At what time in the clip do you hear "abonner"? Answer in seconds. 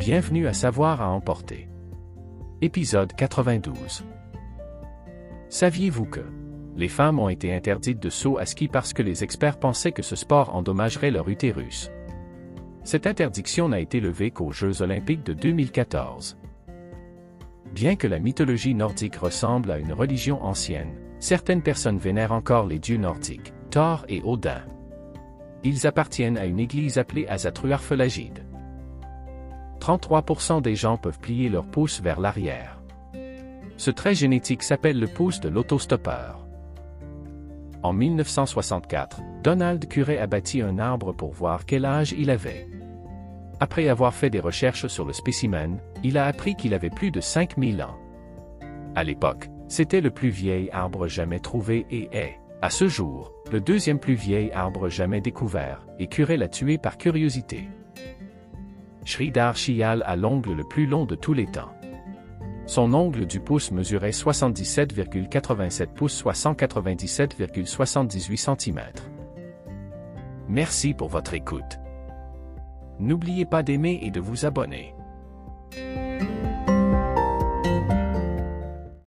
74.46-74.94